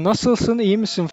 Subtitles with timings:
[0.00, 0.58] Nasılsın?
[0.58, 1.08] iyi misin?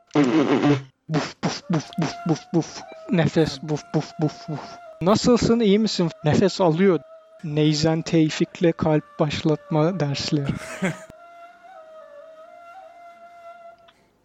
[1.10, 2.82] Buf buf buf buf buf buf.
[3.12, 4.60] Nefes buf buf buf buf.
[5.02, 5.60] Nasılsın?
[5.60, 6.10] iyi misin?
[6.26, 7.00] Nefes alıyor.
[7.44, 10.51] Neyzen Tevfik'le kalp başlatma dersleri.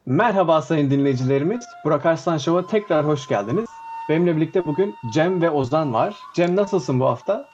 [0.07, 1.65] Merhaba sayın dinleyicilerimiz.
[1.85, 3.69] Burak Arslan Show'a tekrar hoş geldiniz.
[4.09, 6.15] Benimle birlikte bugün Cem ve Ozan var.
[6.37, 7.49] Cem nasılsın bu hafta?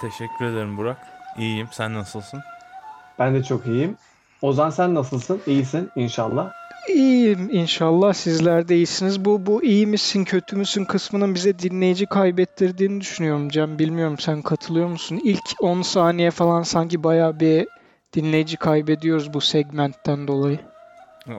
[0.00, 0.98] Teşekkür ederim Burak.
[1.38, 1.68] İyiyim.
[1.72, 2.40] Sen nasılsın?
[3.18, 3.96] Ben de çok iyiyim.
[4.44, 5.40] Ozan sen nasılsın?
[5.46, 6.52] İyisin inşallah.
[6.88, 9.24] İyiyim inşallah sizler de iyisiniz.
[9.24, 13.78] Bu bu iyi misin kötü müsün kısmının bize dinleyici kaybettirdiğini düşünüyorum Cem.
[13.78, 15.20] Bilmiyorum sen katılıyor musun?
[15.24, 17.68] İlk 10 saniye falan sanki bayağı bir
[18.14, 20.58] dinleyici kaybediyoruz bu segmentten dolayı.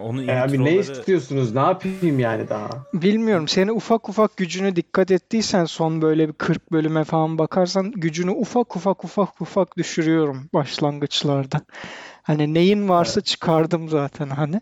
[0.03, 1.55] Onu E abi ne istiyorsunuz?
[1.55, 2.69] Ne yapayım yani daha?
[2.93, 8.31] Bilmiyorum seni ufak ufak gücüne dikkat ettiysen son böyle bir 40 bölüme falan bakarsan gücünü
[8.31, 11.61] ufak ufak ufak ufak düşürüyorum başlangıçlarda.
[12.25, 14.61] Hani neyin varsa çıkardım zaten hani.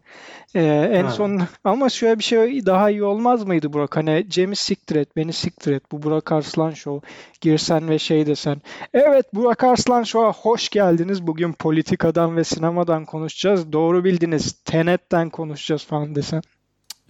[0.56, 0.62] Ee,
[0.94, 1.10] en Ha.
[1.12, 3.98] son ama şöyle bir şey daha iyi olmaz mıydı Burak?
[3.98, 5.84] Hani Cem'i siktir et, beni siktir et.
[5.92, 7.08] Bu Burak Arslan Show.
[7.42, 8.62] Girsen ve şey desen.
[8.94, 11.28] Evet Burak Arslan Show'a hoş geldiniz.
[11.28, 13.72] Bugün politikadan ve sinemadan konuşacağız.
[13.74, 14.52] Doğru bildiniz.
[14.66, 16.42] Tenet'ten konuşacağız falan desen.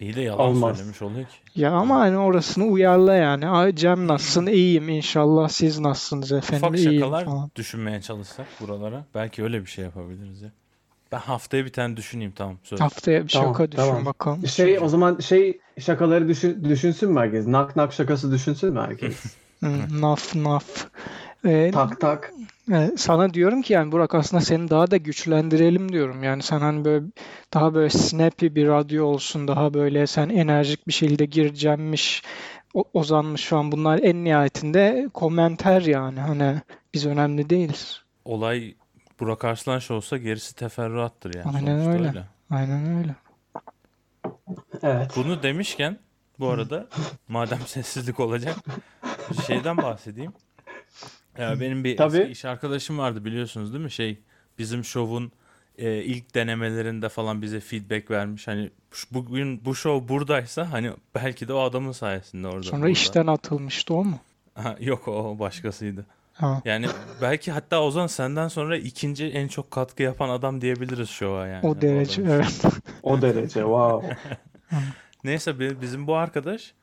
[0.04, 0.78] İyi de yalan Olmaz.
[0.78, 1.36] söylemiş oluyor ki.
[1.62, 3.48] Ya ama hani orasını uyarla yani.
[3.50, 4.46] Ay Cem nasılsın?
[4.46, 5.50] İyiyim inşallah.
[5.50, 6.68] Siz nasılsınız efendim?
[6.68, 7.50] Ufak İyiyim şakalar falan.
[7.56, 9.06] düşünmeye çalışsak buralara.
[9.16, 10.50] Belki öyle bir şey yapabiliriz ya.
[11.12, 12.58] Ben haftaya bir tane düşüneyim tamam.
[12.64, 12.80] Söz.
[12.82, 14.06] Haftaya bir Tamam, şaka düşün tamam.
[14.06, 14.48] bakalım.
[14.48, 17.48] Şey o zaman şey şakaları düşün, düşünsün mü herkes?
[17.48, 19.24] Nak nak şakası düşünsün mü herkes?
[19.60, 20.66] Hı, naf naf.
[21.46, 22.34] Ee, tak tak.
[22.72, 26.24] e, sana diyorum ki yani Burak aslında seni daha da güçlendirelim diyorum.
[26.24, 27.06] Yani sen hani böyle
[27.54, 29.48] daha böyle snappy bir radyo olsun.
[29.48, 32.24] Daha böyle sen enerjik bir şekilde gireceğimmiş.
[32.74, 33.72] O, ozanmış falan.
[33.72, 36.20] Bunlar en nihayetinde kommenter yani.
[36.20, 36.62] Hani
[36.94, 38.02] biz önemli değiliz.
[38.26, 38.76] Olay
[39.20, 41.52] Burak Arslan Show olsa gerisi teferruattır yani.
[41.56, 42.24] Aynen sonuçta öyle.
[42.50, 43.16] Aynen öyle.
[44.84, 45.12] Evet.
[45.16, 45.98] Bunu demişken
[46.40, 46.88] bu arada
[47.28, 48.56] madem sessizlik olacak
[49.48, 50.34] şeyden bahsedeyim.
[51.38, 52.18] Ya benim bir Tabii.
[52.18, 53.92] eski iş arkadaşım vardı biliyorsunuz değil mi?
[53.92, 54.18] Şey
[54.60, 55.32] bizim şovun
[55.78, 58.48] e, ilk denemelerinde falan bize feedback vermiş.
[58.48, 62.64] Hani şu- bugün bu show buradaysa hani belki de o adamın sayesinde orada.
[62.64, 62.92] Sonra burada.
[62.92, 64.20] işten atılmıştı o mu?
[64.56, 66.06] Ha, yok o başkasıydı.
[66.34, 66.62] Ha.
[66.66, 66.86] Yani
[67.22, 71.68] belki hatta Ozan senden sonra ikinci en çok katkı yapan adam diyebiliriz şova yani.
[71.68, 72.26] O derece adam için.
[72.26, 72.64] evet.
[73.04, 74.18] O derece wow.
[75.24, 76.74] Neyse bi- bizim bu arkadaş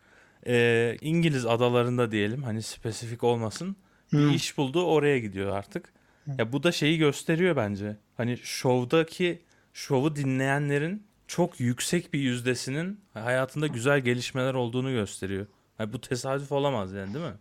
[0.47, 3.77] e, İngiliz adalarında diyelim hani spesifik olmasın
[4.11, 4.31] Hmm.
[4.35, 5.93] iş buldu oraya gidiyor artık.
[6.39, 7.97] Ya bu da şeyi gösteriyor bence.
[8.17, 9.43] Hani şovdaki
[9.75, 15.47] şovu dinleyenlerin çok yüksek bir yüzdesinin hayatında güzel gelişmeler olduğunu gösteriyor.
[15.79, 17.35] Yani bu tesadüf olamaz yani değil mi?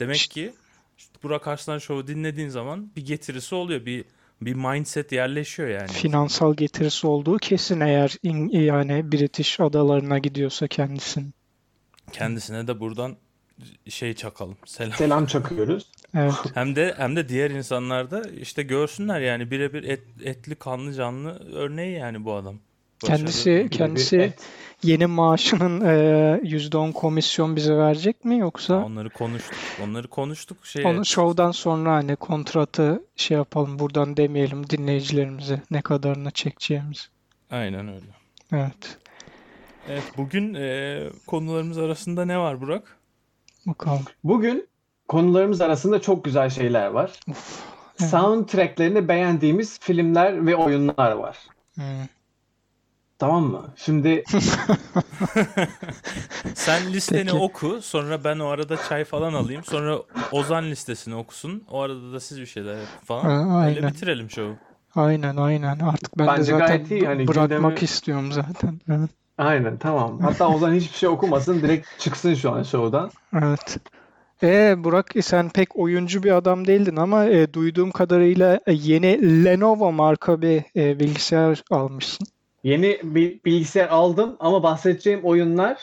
[0.00, 0.52] Demek ki
[0.98, 3.86] işte Burak Arslan şovu dinlediğin zaman bir getirisi oluyor.
[3.86, 4.04] Bir
[4.40, 5.88] bir mindset yerleşiyor yani.
[5.88, 11.34] Finansal getirisi olduğu kesin eğer in- yani British adalarına gidiyorsa kendisinin.
[12.12, 13.16] Kendisine de buradan
[13.88, 14.56] şey çakalım.
[14.66, 14.92] Selam.
[14.92, 15.86] Selam çakıyoruz.
[16.14, 16.34] Evet.
[16.54, 21.52] Hem de hem de diğer insanlar da işte görsünler yani birebir et, etli kanlı canlı
[21.54, 22.54] örneği yani bu adam.
[23.02, 24.38] Başarı- Kendisi kendisi et.
[24.82, 29.54] yeni maaşının eee, %10 komisyon bize verecek mi yoksa Onları konuştuk.
[29.84, 30.66] Onları konuştuk.
[30.66, 37.08] Şey, onu şovdan sonra hani kontratı şey yapalım buradan demeyelim dinleyicilerimize ne kadarını çekeceğimiz.
[37.50, 38.06] Aynen öyle.
[38.52, 38.98] Evet.
[39.88, 42.96] Evet bugün e, konularımız arasında ne var Burak?
[43.66, 44.02] Bakalım.
[44.24, 44.68] Bugün
[45.08, 47.12] konularımız arasında çok güzel şeyler var.
[47.28, 47.60] Uf.
[48.00, 48.10] Evet.
[48.10, 51.38] Soundtracklerini beğendiğimiz filmler ve oyunlar var.
[51.74, 51.84] Hmm.
[53.18, 53.64] Tamam mı?
[53.76, 54.24] Şimdi
[56.54, 57.36] Sen listeni Peki.
[57.36, 59.64] oku sonra ben o arada çay falan alayım.
[59.64, 59.98] Sonra
[60.32, 61.64] Ozan listesini okusun.
[61.70, 63.22] O arada da siz bir şeyler yapın falan.
[63.22, 63.90] Ha, Öyle aynen.
[63.92, 64.56] bitirelim şovu.
[64.94, 65.78] Aynen aynen.
[65.78, 67.06] Artık ben de Bence zaten gayet iyi.
[67.06, 68.80] Hani bırakmak gündemi- istiyorum zaten.
[68.88, 69.10] Evet.
[69.38, 70.20] Aynen tamam.
[70.20, 71.62] Hatta Ozan hiçbir şey okumasın.
[71.62, 73.10] Direkt çıksın şu an show'dan.
[73.34, 73.78] Evet.
[74.42, 79.92] E Burak sen pek oyuncu bir adam değildin ama e, duyduğum kadarıyla e, yeni Lenovo
[79.92, 82.26] marka bir e, bilgisayar almışsın.
[82.64, 85.78] Yeni bir bilgisayar aldım ama bahsedeceğim oyunlar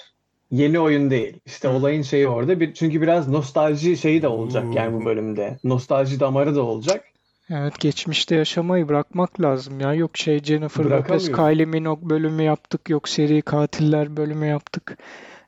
[0.51, 1.39] yeni oyun değil.
[1.45, 2.59] İşte olayın şeyi orada.
[2.59, 5.57] Bir, çünkü biraz nostalji şeyi de olacak yani bu bölümde.
[5.63, 7.05] Nostalji damarı da olacak.
[7.53, 9.93] Evet geçmişte yaşamayı bırakmak lazım ya.
[9.93, 11.31] Yok şey Jennifer Lopez.
[11.31, 12.89] Kylie Minogue bölümü yaptık.
[12.89, 14.97] Yok seri katiller bölümü yaptık.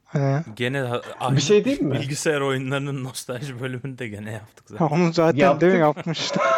[0.05, 0.85] Hani, Gene
[1.31, 1.93] Bir şey değil mi?
[1.93, 4.95] bilgisayar oyunlarının nostalji bölümünü de gene yaptık ha, zaten.
[4.95, 5.61] onu zaten Yaptık.
[5.61, 6.41] değil mi yapmıştık.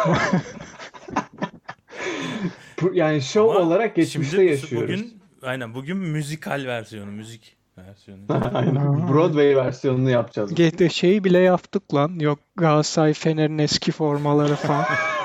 [2.92, 4.88] Yani show Ama olarak geçmişte şimdi yaşıyoruz.
[4.88, 8.20] Bugün aynen bugün müzikal versiyonu, müzik versiyonu.
[8.54, 9.08] Aynen.
[9.08, 10.52] Broadway versiyonunu yapacağız.
[10.92, 12.18] Şeyi bile yaptık lan.
[12.20, 14.84] Yok Galatasaray Fener'in eski formaları falan.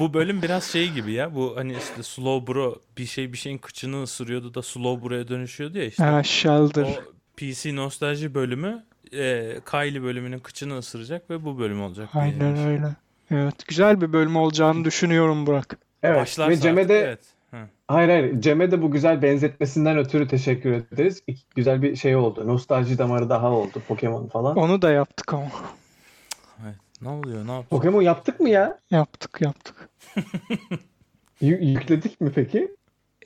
[0.00, 1.34] bu bölüm biraz şey gibi ya.
[1.34, 5.78] Bu hani işte Slow Bro bir şey bir şeyin kıçını ısırıyordu da Slow Bro'ya dönüşüyordu
[5.78, 6.04] ya işte.
[6.04, 6.82] Ha, Shelter.
[6.82, 6.88] O
[7.36, 12.08] PC nostalji bölümü e, Kylie bölümünün kıçını ısıracak ve bu bölüm olacak.
[12.14, 12.60] diye Aynen demiş.
[12.66, 12.96] öyle.
[13.30, 15.78] Evet, güzel bir bölüm olacağını düşünüyorum Burak.
[16.02, 17.20] Evet Başlarsa ve Cem'e artık, de evet.
[17.50, 17.56] Hı.
[17.88, 21.22] hayır hayır Cem'e de bu güzel benzetmesinden ötürü teşekkür ederiz.
[21.56, 22.46] Güzel bir şey oldu.
[22.46, 24.56] Nostalji damarı daha oldu Pokemon falan.
[24.56, 25.46] Onu da yaptık ama.
[27.02, 27.36] Ne oluyor?
[27.46, 27.66] Ne yapacağız?
[27.70, 28.78] Pokemon yaptık mı ya?
[28.90, 29.88] Yaptık yaptık.
[31.42, 32.68] Yü- yükledik mi peki?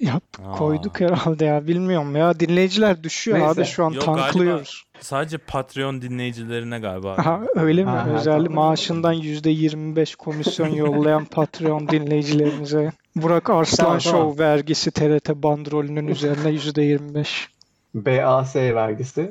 [0.01, 0.53] Yaptık Aa.
[0.53, 3.51] koyduk herhalde ya bilmiyorum ya dinleyiciler düşüyor Neyse.
[3.61, 4.85] abi şu an Yok, tanklıyoruz.
[5.01, 7.13] Sadece Patreon dinleyicilerine galiba.
[7.13, 7.91] Aha, öyle mi?
[7.91, 8.53] Aha, Özel tamam.
[8.55, 12.93] maaşından %25 komisyon yollayan Patreon dinleyicilerimize.
[13.17, 14.39] Burak Arslan Tamam, Show tamam.
[14.39, 17.47] vergisi TRT bandrolünün üzerine %25
[17.95, 19.31] BAS vergisi.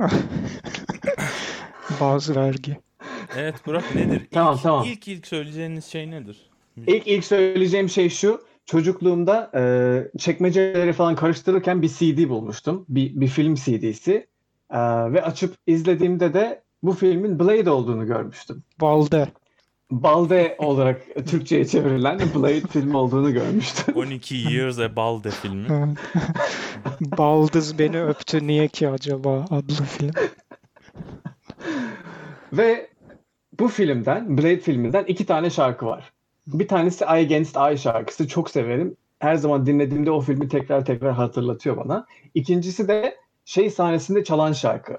[2.01, 2.77] bazı vergi.
[3.37, 4.21] Evet Burak nedir?
[4.21, 4.85] İlk, Tamam, tamam.
[4.87, 6.37] ilk ilk söyleyeceğiniz şey nedir?
[6.87, 8.41] İlk ilk söyleyeceğim şey şu.
[8.65, 12.85] Çocukluğumda e, çekmeceleri falan karıştırırken bir CD bulmuştum.
[12.89, 14.27] Bir, bir film CD'si.
[14.69, 14.79] E,
[15.13, 18.63] ve açıp izlediğimde de bu filmin Blade olduğunu görmüştüm.
[18.81, 19.27] Balde.
[19.91, 23.95] Balde olarak Türkçe'ye çevrilen Blade film olduğunu görmüştüm.
[23.95, 25.67] 12 Years a Balde filmi.
[27.01, 30.11] Baldız beni öptü niye ki acaba adlı film.
[32.53, 32.92] Ve
[33.63, 36.11] bu filmden, Blade filminden iki tane şarkı var.
[36.47, 38.27] Bir tanesi Eye Against Eye şarkısı.
[38.27, 38.95] Çok severim.
[39.19, 42.05] Her zaman dinlediğimde o filmi tekrar tekrar hatırlatıyor bana.
[42.33, 43.15] İkincisi de
[43.45, 44.97] şey sahnesinde çalan şarkı.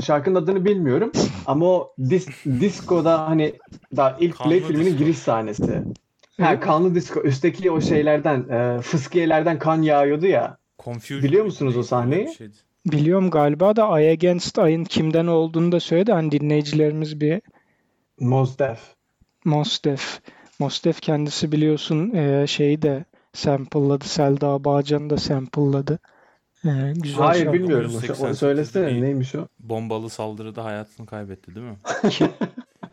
[0.00, 1.12] Şarkının adını bilmiyorum
[1.46, 2.28] ama o dis,
[2.60, 3.54] disco'da hani
[3.96, 4.98] daha ilk Kanlı Blade filminin disco.
[4.98, 5.82] giriş sahnesi.
[6.40, 7.20] Ha, kanlı disco.
[7.22, 10.56] Üstteki o şeylerden, e, fıskiyelerden kan yağıyordu ya.
[10.84, 12.34] Confusion Biliyor musunuz o sahneyi?
[12.34, 12.56] şeydi.
[12.86, 16.12] Biliyorum galiba da Eye Against Eye'ın kimden olduğunu da söyledi.
[16.12, 17.40] Hani dinleyicilerimiz bir
[18.20, 18.80] Mos Def.
[19.44, 20.20] Mos Def.
[20.58, 24.04] Mos Def kendisi biliyorsun e, şeyi de sample'ladı.
[24.04, 25.98] Selda Bağcan'ı da sample'ladı.
[26.64, 27.58] E, güzel Hayır şarkı.
[27.58, 27.92] bilmiyorum.
[27.94, 29.48] O, 1988'de söylesene bir- neymiş o?
[29.60, 31.76] Bombalı saldırıda hayatını kaybetti değil mi?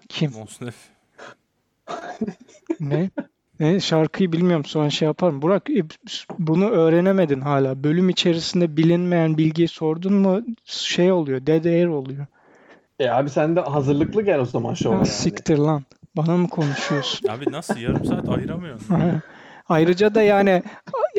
[0.09, 0.31] Kim?
[0.31, 0.75] Mosnef.
[2.79, 3.09] Ne?
[3.59, 5.41] Ne şarkıyı bilmiyorum sonra şey yaparım.
[5.41, 5.83] Burak e,
[6.39, 7.83] bunu öğrenemedin hala.
[7.83, 11.45] Bölüm içerisinde bilinmeyen bilgiyi sordun mu şey oluyor.
[11.47, 12.25] Dead air oluyor.
[12.99, 15.07] E abi sen de hazırlıklı gel o zaman şova Ya yani.
[15.07, 15.83] siktir lan.
[16.17, 17.27] Bana mı konuşuyorsun?
[17.31, 18.95] Abi nasıl yarım saat ayıramıyorsun?
[19.69, 20.63] Ayrıca da yani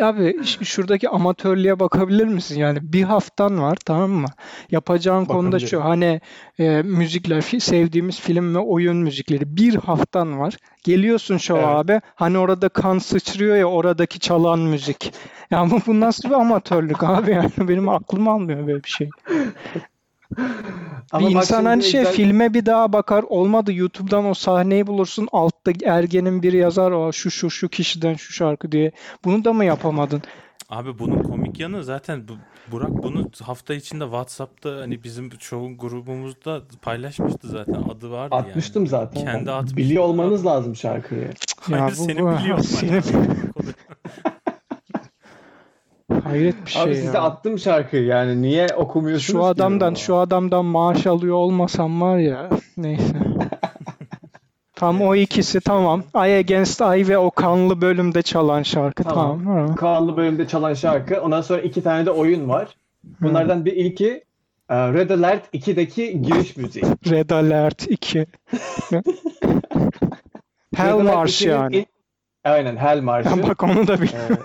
[0.02, 2.58] abi şuradaki amatörlüğe bakabilir misin?
[2.58, 4.26] Yani bir haftan var tamam mı?
[4.70, 6.20] Yapacağın konuda şu hani
[6.58, 10.56] e, müzikler, fi- sevdiğimiz film ve oyun müzikleri bir haftan var.
[10.84, 11.68] Geliyorsun şova Evet.
[11.68, 15.14] abi hani orada kan sıçrıyor ya oradaki çalan müzik.
[15.50, 19.10] Ya bu, bu nasıl bir amatörlük abi yani benim aklım almıyor böyle bir şey.
[21.12, 25.28] Ama bir insan hani şey güzel- filme bir daha bakar olmadı YouTube'dan o sahneyi bulursun
[25.32, 28.92] altta ergenin biri yazar o şu şu şu kişiden şu şarkı diye.
[29.24, 30.22] Bunu da mı yapamadın?
[30.70, 32.32] Abi bunun komik yanı zaten bu,
[32.72, 37.74] Burak bunu hafta içinde WhatsApp'ta hani bizim çoğu grubumuzda paylaşmıştı zaten.
[37.90, 38.46] Adı vardı yani.
[38.48, 39.24] Atmıştım zaten.
[39.24, 39.76] Kendi atmıştı.
[39.76, 41.30] Biliyor olmanız lazım şarkıyı.
[41.60, 43.26] Hayır Ya bu- senin bu- biliyor olman senin- lazım.
[46.34, 47.22] Hayret bir şey Abi size ya.
[47.22, 53.14] attım şarkıyı yani niye okumuyorsunuz Şu adamdan şu adamdan maaş alıyor olmasam var ya neyse.
[54.74, 56.02] Tam o ikisi tamam.
[56.14, 59.44] Eye Against Eye ve o kanlı bölümde çalan şarkı Tamam.
[59.44, 59.68] tamam.
[59.68, 59.74] Ha.
[59.74, 61.20] Kaanlı bölümde çalan şarkı.
[61.20, 62.68] Ondan sonra iki tane de oyun var.
[63.20, 64.24] Bunlardan bir ilki
[64.68, 66.84] e, Red Alert 2'deki giriş müziği.
[67.10, 68.18] Red Alert 2.
[68.92, 69.04] Red
[70.76, 71.76] Hell 2'nin yani.
[71.76, 71.88] ilk-
[72.44, 73.42] Aynen Hell Marşı.
[73.48, 74.08] Bak onu da bil.
[74.28, 74.38] Evet.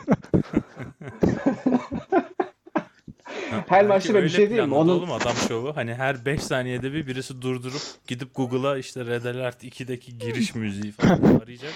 [3.88, 4.74] Marşı da bir şey değil mi?
[4.76, 5.76] Onun oğlum adam şovu.
[5.76, 10.92] Hani her 5 saniyede bir birisi durdurup gidip Google'a işte Red Alert 2'deki giriş müziği
[10.92, 11.10] falan
[11.44, 11.74] arayacak.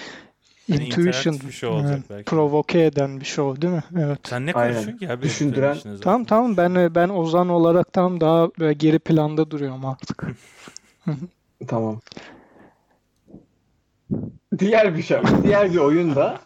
[0.70, 1.06] Hani Intuition.
[1.08, 2.24] interaktif bir şey olacak belki.
[2.24, 3.84] Provoke eden bir show değil mi?
[3.98, 4.18] Evet.
[4.24, 4.74] Sen ne Aynen.
[4.74, 5.22] konuşuyorsun ki abi?
[5.22, 6.00] Düşündüren-.
[6.00, 10.26] Tamam tamam ben ben Ozan olarak tam daha böyle geri planda duruyorum artık.
[11.68, 12.00] Tamam.
[14.58, 15.18] Diğer bir şey.
[15.42, 16.38] Diğer bir oyunda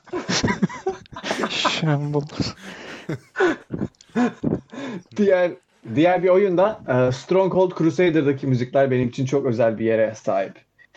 [1.50, 2.22] Şembul.
[5.16, 5.52] diğer
[5.94, 10.52] diğer bir oyunda e, Stronghold Crusader'daki müzikler benim için çok özel bir yere sahip.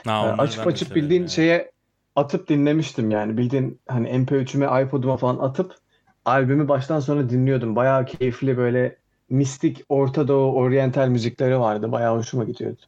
[0.05, 1.27] Ha, E, açıp açıp bildiğin ya.
[1.27, 1.71] şeye
[2.15, 3.37] atıp dinlemiştim yani.
[3.37, 5.75] Bildiğin hani MP3'üme, iPod'uma falan atıp
[6.25, 7.75] albümü baştan sona dinliyordum.
[7.75, 8.95] Bayağı keyifli böyle
[9.29, 11.91] mistik Orta Doğu, oryantal müzikleri vardı.
[11.91, 12.81] Bayağı hoşuma gidiyordu.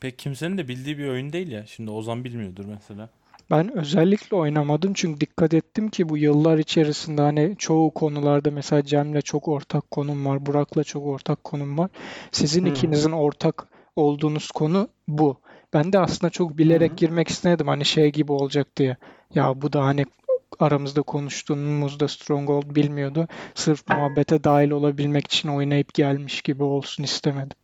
[0.00, 1.66] Pek kimsenin de bildiği bir oyun değil ya.
[1.66, 3.08] Şimdi Ozan bilmiyordur mesela.
[3.50, 9.20] Ben özellikle oynamadım çünkü dikkat ettim ki bu yıllar içerisinde hani çoğu konularda mesela Cem'le
[9.20, 11.90] çok ortak konum var, Burak'la çok ortak konum var.
[12.32, 12.68] Sizin Hı.
[12.68, 15.40] ikinizin ortak olduğunuz konu bu.
[15.72, 16.96] Ben de aslında çok bilerek Hı.
[16.96, 18.96] girmek istemedim hani şey gibi olacak diye.
[19.34, 20.04] Ya bu da hani
[20.60, 23.28] aramızda konuştuğumuzda Stronghold bilmiyordu.
[23.54, 27.56] Sırf muhabbete dahil olabilmek için oynayıp gelmiş gibi olsun istemedim.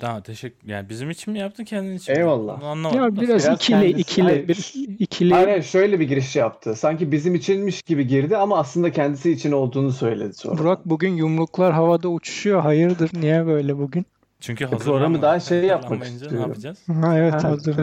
[0.00, 0.68] Daha teşekkür.
[0.68, 2.18] Yani bizim için mi yaptın kendin için mi?
[2.20, 2.60] Eyvallah.
[2.60, 3.02] Bunu anlamadım.
[3.04, 6.74] Ya biraz, Biraz ikili kendisi- ikili bir ikili hayır, şöyle bir giriş yaptı.
[6.74, 10.58] Sanki bizim içinmiş gibi girdi ama aslında kendisi için olduğunu söyledi sonra.
[10.58, 12.60] Burak bugün yumruklar havada uçuşuyor.
[12.60, 13.10] Hayırdır?
[13.20, 14.06] Niye böyle bugün?
[14.40, 16.48] Çünkü E, programı hazırlanma- daha şey yapmak hazırlanmayınca Ne istiyorum.
[16.48, 16.78] yapacağız?
[17.02, 17.76] Ha, evet Ha, hazır.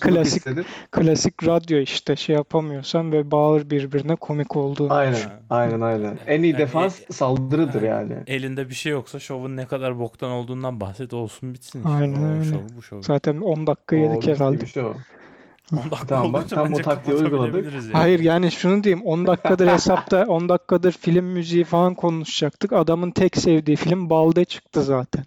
[0.00, 0.44] Klasik
[0.92, 4.92] klasik radyo işte şey yapamıyorsan ve bağır birbirine komik olduğunu.
[4.94, 5.18] Aynen,
[5.50, 6.18] aynen, aynen.
[6.26, 7.86] En iyi Yani- defans saldırıdır Ha.
[7.86, 8.12] yani.
[8.26, 11.78] Elinde bir şey yoksa şovun ne kadar boktan olduğundan bahset olsun bitsin.
[11.78, 11.90] işte.
[11.90, 12.44] Aynen O öyle.
[12.44, 13.02] şov bu şov.
[13.02, 14.66] Zaten 10 dakika O yedik herhalde.
[14.66, 14.94] şey o.
[15.72, 17.72] 10 dakika Tamam, bak, tam o taktiği uyguladık.
[17.72, 17.92] yani.
[17.92, 22.72] Hayır yani şunu diyeyim 10 dakikadır hesapta 10 dakikadır film müziği falan konuşacaktık.
[22.72, 25.24] Adamın tek sevdiği film Balde çıktı zaten.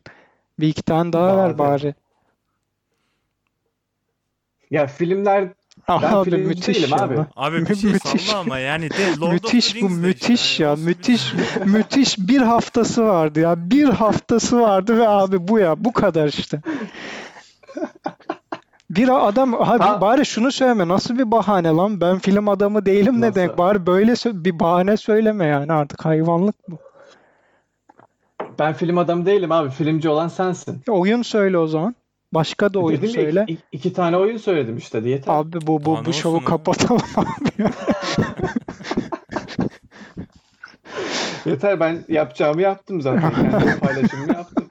[0.62, 1.58] Bir iki tane daha ver Balde.
[1.58, 1.96] bari.
[4.72, 5.50] Ya filmler
[5.90, 7.04] Ben Abi filmci müthiş değilim ya.
[7.04, 7.18] abi.
[7.36, 8.22] Abi bir şey Müthiş.
[8.30, 9.98] salla ama yani de Lord of Müthiş the bu işte.
[10.00, 11.70] müthiş Hani ya müthiş bitsin.
[11.70, 16.62] müthiş bir haftası vardı ya bir haftası vardı ve abi bu ya bu kadar işte.
[18.90, 20.02] Bir adam abi Ha.
[20.02, 24.14] bari şunu söyleme nasıl bir bahane lan ben film adamı değilim ne demek bari böyle
[24.26, 26.78] bir bahane söyleme yani artık hayvanlık bu.
[28.62, 29.70] Ben film adamı değilim abi.
[29.70, 30.82] Filmci olan sensin.
[30.90, 31.96] Oyun söyle o zaman.
[32.34, 33.46] Başka da oyun Dedim söyle.
[33.48, 35.16] iki, iki tane oyun söyledim işte diye.
[35.16, 35.34] yeter.
[35.34, 37.70] Abi bu bu Daha bu şovu kapatalım abi.
[41.46, 43.32] Yeter ben yapacağımı yaptım zaten.
[43.32, 44.70] Kendi paylaşımımı yaptım.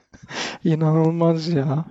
[0.63, 1.85] İnanılmaz ya.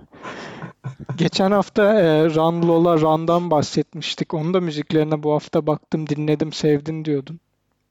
[1.17, 4.33] Geçen hafta e, Run Lola Run'dan bahsetmiştik.
[4.33, 7.39] Onun da müziklerine bu hafta baktım, dinledim, sevdin diyordun.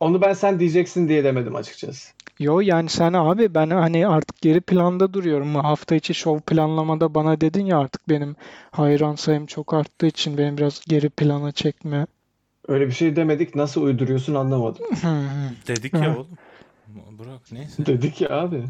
[0.00, 2.12] Onu ben sen diyeceksin diye demedim açıkçası.
[2.40, 5.54] Yo yani sen abi ben hani artık geri planda duruyorum.
[5.54, 8.36] Hafta içi şov planlamada bana dedin ya artık benim
[8.70, 12.06] hayran sayım çok arttığı için beni biraz geri plana çekme.
[12.68, 13.54] Öyle bir şey demedik.
[13.54, 14.84] Nasıl uyduruyorsun anlamadım.
[15.02, 15.50] Hı hı.
[15.66, 16.38] Dedik ya oğlum.
[17.18, 17.86] Burak neyse.
[17.86, 18.64] Dedik ya abi.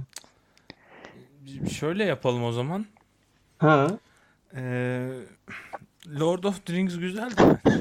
[1.71, 2.87] Şöyle yapalım o zaman.
[3.59, 3.87] Ha.
[4.57, 5.09] Ee,
[6.21, 7.81] Lord of the Rings güzeldi bence.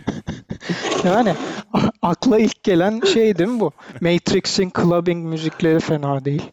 [1.03, 1.35] Yani
[2.01, 3.71] akla ilk gelen şey değil mi bu?
[4.01, 6.51] Matrix'in clubbing müzikleri fena değil.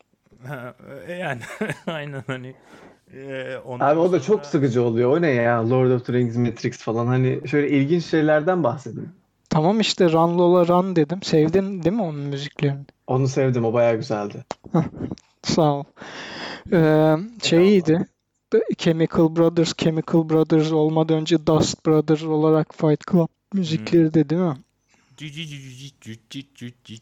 [1.07, 1.41] E, yani
[1.87, 2.55] aynen hani.
[3.15, 5.17] Ee, ondan Abi o da sonra- çok sıkıcı oluyor.
[5.17, 5.71] O ne ya?
[5.71, 7.07] Lord of the Rings, Matrix falan.
[7.07, 9.09] Hani şöyle ilginç şeylerden bahsedin.
[9.51, 11.23] Tamam işte Run Lola Run dedim.
[11.23, 12.85] Sevdin değil mi onun müziklerini?
[13.07, 13.65] Onu sevdim.
[13.65, 14.45] O bayağı güzeldi.
[15.43, 15.85] Sağ ol.
[16.73, 18.07] Ee, şey iyiydi.
[18.79, 24.57] Chemical Brothers, Chemical Brothers olmadan önce Dust Brothers olarak Fight Club müzikleri de değil mi?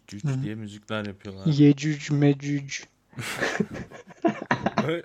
[0.08, 1.46] cüc diye müzikler yapıyorlar.
[1.46, 2.84] Yecüc mecüc.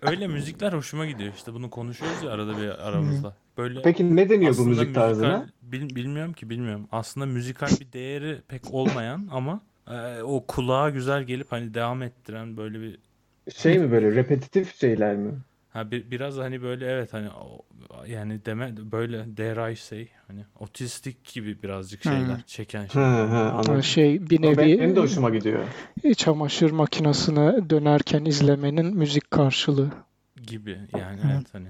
[0.02, 1.34] Öyle müzikler hoşuma gidiyor.
[1.36, 3.36] İşte bunu konuşuyoruz ya arada bir aramızda.
[3.58, 5.50] Böyle Peki ne deniyor bu müzik tarzına?
[5.62, 6.88] Bil, bilmiyorum ki bilmiyorum.
[6.92, 12.58] Aslında müzikal bir değeri pek olmayan ama e, o kulağa güzel gelip hani devam ettiren
[12.58, 13.00] böyle bir
[13.56, 15.32] şey mi böyle repetitif şeyler mi?
[15.70, 17.66] Ha bir, biraz hani böyle evet hani o-
[18.08, 22.10] yani deme böyle dare I say hani otistik gibi birazcık Hı.
[22.10, 23.10] şeyler çeken Hı şeyler.
[23.52, 23.84] anladım.
[23.84, 25.64] Şey bir O benim, benim de nevi hoşuma gidiyor.
[26.18, 29.90] çamaşır makinesine dönerken izlemenin müzik karşılığı.
[30.48, 31.28] gibi yani Hı.
[31.34, 31.68] evet hani.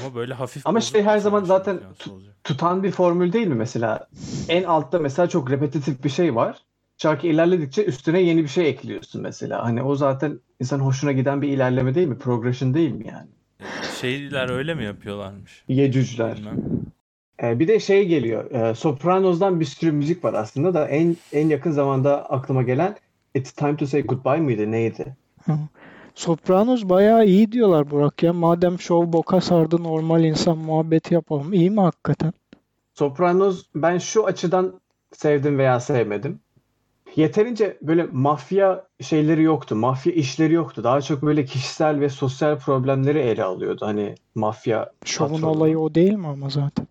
[0.00, 2.36] Ama böyle hafif Ama bozuk şey her zaman çamaşır zaten makinesi tu- olacak.
[2.44, 4.08] tutan bir formül değil mi mesela?
[4.48, 6.58] En altta mesela çok repetitif bir şey var.
[6.98, 9.64] Şarkı ilerledikçe üstüne yeni bir şey ekliyorsun mesela.
[9.64, 12.18] Hani o zaten insan hoşuna giden bir ilerleme değil mi?
[12.18, 13.28] Progression değil mi yani?
[14.00, 15.64] Şeyler öyle mi yapıyorlarmış?
[15.68, 16.36] Yecücler.
[16.36, 16.60] Bilmem.
[17.42, 18.50] Ee, bir de şey geliyor.
[18.50, 22.96] E, Sopranos'dan bir sürü müzik var aslında da en en yakın zamanda aklıma gelen
[23.34, 24.70] It's Time to Say Goodbye mıydı?
[24.72, 25.16] Neydi?
[26.14, 28.32] Sopranos bayağı iyi diyorlar Burak ya.
[28.32, 31.52] Madem şov boka sardı normal insan muhabbeti yapalım.
[31.52, 32.32] İyi mi hakikaten?
[32.94, 34.80] Sopranos ben şu açıdan
[35.12, 36.40] sevdim veya sevmedim.
[37.16, 39.76] Yeterince böyle mafya şeyleri yoktu.
[39.76, 40.84] Mafya işleri yoktu.
[40.84, 43.86] Daha çok böyle kişisel ve sosyal problemleri ele alıyordu.
[43.86, 45.50] Hani mafya Şovun patronu.
[45.50, 46.86] olayı o değil mi ama zaten?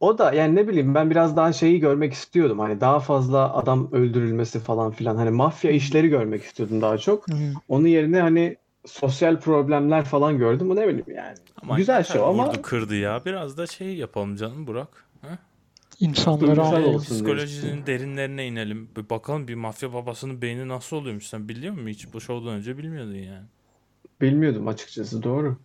[0.00, 2.58] O da yani ne bileyim ben biraz daha şeyi görmek istiyordum.
[2.58, 5.16] Hani daha fazla adam öldürülmesi falan filan.
[5.16, 7.26] Hani mafya işleri görmek istiyordum daha çok.
[7.68, 10.70] Onun yerine hani sosyal problemler falan gördüm.
[10.70, 11.36] Bu ne bileyim yani.
[11.62, 13.22] Ama Güzel show ama vurdu kırdı ya.
[13.24, 14.88] Biraz da şey yapalım canım Burak.
[15.22, 15.38] Ha?
[16.00, 17.00] İnsanları anlayalım.
[17.02, 18.88] Psikolojinin derinlerine inelim.
[18.96, 21.26] Bir bakalım bir mafya babasının beyni nasıl oluyormuş.
[21.26, 22.12] Sen biliyor musun hiç?
[22.12, 23.44] Bu şovdan önce bilmiyordun yani.
[24.20, 25.56] bilmiyordum açıkçası doğru.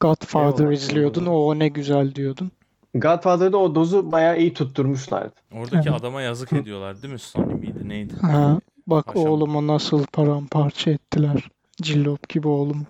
[0.00, 0.72] Godfather Eyvallah.
[0.76, 1.26] izliyordun.
[1.26, 2.50] O ne güzel diyordun.
[2.94, 5.34] Godfather'da o dozu bayağı iyi tutturmuşlardı.
[5.52, 6.00] Oradaki Evet.
[6.00, 7.18] adama yazık ediyorlar değil mi?
[7.18, 8.14] Sonny miydi neydi?
[8.20, 9.22] Ha, bak Paşam.
[9.22, 11.48] oğlumu nasıl paramparça ettiler.
[11.82, 12.86] Cillop gibi oğlum.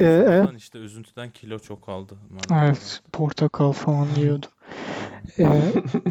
[0.00, 2.14] Ee, e, işte üzüntüden kilo çok aldı.
[2.30, 2.52] maalesef.
[2.68, 4.46] evet, portakal falan yiyordu.
[5.38, 5.62] Ee,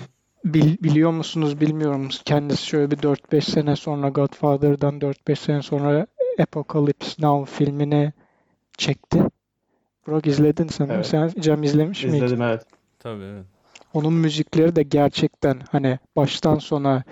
[0.45, 2.09] bil- biliyor musunuz bilmiyorum.
[2.25, 6.07] Kendisi şöyle bir 4-5 sene sonra Godfather'dan 4-5 sene sonra
[6.39, 8.13] Apocalypse Now filmini
[8.77, 9.23] çekti.
[10.07, 10.89] Burak izledin sen.
[10.89, 11.05] Evet.
[11.05, 12.17] Sen Cem izlemiş miydin?
[12.17, 12.65] İzledim evet.
[12.99, 13.45] Tabii evet.
[13.93, 17.03] Onun müzikleri de gerçekten hani baştan sona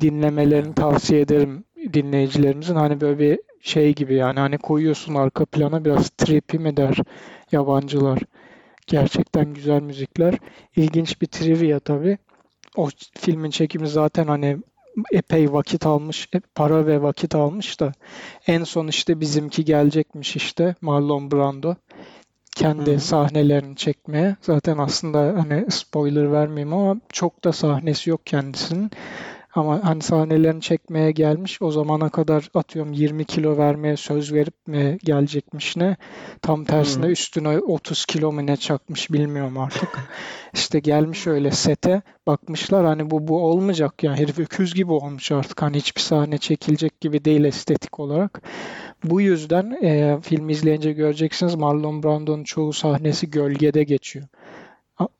[0.00, 2.74] dinlemelerini tavsiye ederim dinleyicilerimizin.
[2.74, 6.96] Hani böyle bir şey gibi yani hani koyuyorsun arka plana biraz trippy mi der
[7.52, 8.18] yabancılar.
[8.86, 10.34] Gerçekten güzel müzikler.
[10.76, 12.18] İlginç bir trivia tabii.
[12.76, 14.58] O filmin çekimi zaten hani
[15.12, 17.92] epey vakit almış, para ve vakit almış da
[18.46, 21.74] en son işte bizimki gelecekmiş işte Marlon Brando
[22.56, 23.00] kendi Hı hı.
[23.00, 24.36] sahnelerini çekmeye.
[24.40, 28.90] Zaten aslında hani spoiler vermeyeyim ama çok da sahnesi yok kendisinin.
[29.54, 31.62] Ama hani sahnelerini çekmeye gelmiş.
[31.62, 35.96] O zamana kadar atıyorum 20 kilo vermeye söz verip mi gelecekmiş ne?
[36.42, 37.10] Tam tersine Hı.
[37.10, 39.88] üstüne 30 kilo mu ne çakmış bilmiyorum artık.
[40.54, 45.62] İşte gelmiş öyle sete bakmışlar hani bu bu olmayacak yani herif öküz gibi olmuş artık
[45.62, 48.42] hani hiçbir sahne çekilecek gibi değil estetik olarak.
[49.04, 54.26] Bu yüzden e, film izleyince göreceksiniz Marlon Brando'nun çoğu sahnesi gölgede geçiyor.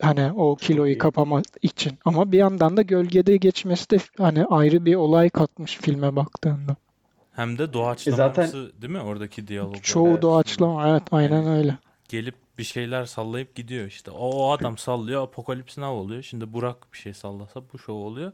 [0.03, 0.99] Hani o kiloyu iyi.
[0.99, 1.93] kapamak için.
[2.05, 6.77] Ama bir yandan da gölgede geçmesi de hani ayrı bir olay katmış filme baktığında.
[7.33, 9.83] Hem de doğaçlaması zaten- değil mi oradaki diyaloglar?
[9.83, 10.23] Çoğu Evet.
[10.23, 11.79] doğaçlama evet aynen öyle.
[12.09, 14.11] Gelip bir şeyler sallayıp gidiyor işte.
[14.11, 16.23] O, o adam sallıyor, Apokalips Now oluyor.
[16.23, 18.33] Şimdi Burak bir şey sallasa bu şov oluyor.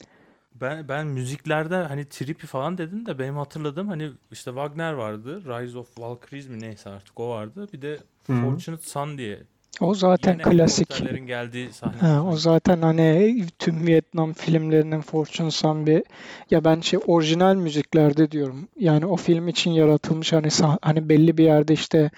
[0.54, 5.42] Ben ben müziklerde hani trippy falan dedin de benim hatırladığım hani işte Wagner vardı.
[5.44, 7.68] Rise of Valkyries mi neyse artık o vardı.
[7.72, 7.98] Bir de.
[8.22, 9.42] Fortunate Son diye.
[9.80, 10.88] O zaten Yine klasik.
[11.26, 11.97] geldiği sahne.
[12.00, 16.02] Ha, o zaten hani tüm Vietnam filmlerinin Fortune Son bir
[16.50, 18.68] ya ben şey orijinal müziklerde diyorum.
[18.80, 20.49] Yani o film için yaratılmış hani
[20.82, 22.11] hani belli bir yerde işte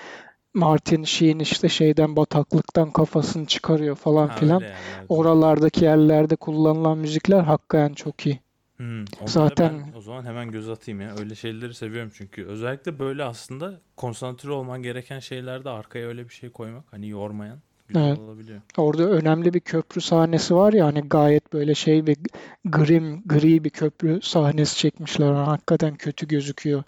[0.54, 4.60] Martin Sheen işte şeyden bataklıktan kafasını çıkarıyor falan Ha, filan.
[4.60, 4.76] yerlerde.
[5.08, 8.40] Oralardaki yerlerde kullanılan müzikler hakikaten çok iyi.
[8.80, 11.14] Hmm, Zaten- ben o zaman hemen göz atayım ya.
[11.18, 12.46] Öyle şeyleri seviyorum çünkü.
[12.46, 18.08] Özellikle böyle aslında konsantre olman gereken şeylerde arkaya öyle bir şey koymak hani yormayan güzel
[18.08, 18.18] Evet.
[18.18, 18.60] olabiliyor.
[18.76, 22.16] Orada önemli bir köprü sahnesi var ya hani gayet böyle şey bir
[22.64, 25.26] grim, gri bir köprü sahnesi çekmişler.
[25.26, 26.82] Yani hakikaten kötü gözüküyor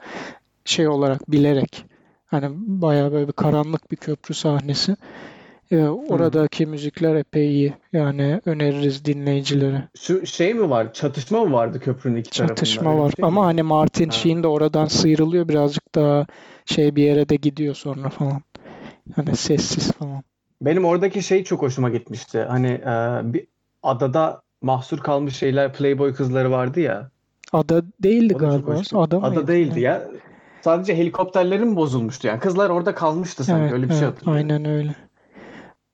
[0.64, 1.84] şey olarak bilerek.
[2.26, 4.96] Hani bayağı böyle bir karanlık bir köprü sahnesi.
[5.72, 7.74] Ee, oradaki müzikler epey iyi.
[7.92, 9.88] Yani öneririz dinleyicilere.
[9.98, 10.92] Şu şey mi var?
[10.92, 12.54] Çatışma mı vardı köprünün iki tarafında?
[12.54, 13.12] Çatışma var.
[13.16, 13.44] şey Ama mi?
[13.44, 14.12] hani Martin Ha.
[14.12, 16.26] Sheen de oradan sıyrılıyor birazcık daha
[16.66, 18.42] şey bir yere de gidiyor sonra falan.
[19.16, 20.22] Hani sessiz falan.
[20.62, 22.38] Benim oradaki şey çok hoşuma gitmişti.
[22.48, 23.46] Hani e, bir
[23.82, 27.10] adada mahsur kalmış şeyler Playboy kızları vardı ya.
[27.52, 28.80] Ada değildi galiba.
[28.94, 29.40] Ada mıydı?
[29.40, 30.08] Ada değildi ya.
[30.64, 32.40] Sadece helikopterlerin bozulmuştu yani?
[32.40, 33.62] Kızlar orada kalmıştı sanki.
[33.62, 34.50] Evet, Öyle bir şey evet, hatırlıyorum.
[34.50, 34.94] aynen öyle.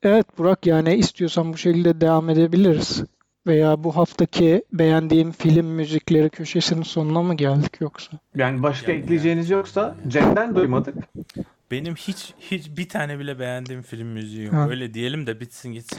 [0.02, 3.02] Evet Burak yani istiyorsan bu şekilde devam edebiliriz.
[3.46, 8.18] Veya bu haftaki beğendiğim film müzikleri köşesinin sonuna mı geldik yoksa?
[8.34, 10.94] Yani başka Yani- ekleyeceğiniz yoksa Cem'den duymadık.
[11.70, 14.54] Benim hiç hiç bir tane bile beğendiğim film müziği yok.
[14.54, 14.68] Ha.
[14.70, 15.98] Öyle diyelim de bitsin gitsin.